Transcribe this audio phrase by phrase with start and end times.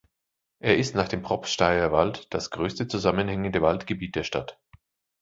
[0.57, 4.59] Er ist nach dem Propsteier Wald das größte zusammenhängende Waldgebiet der Stadt.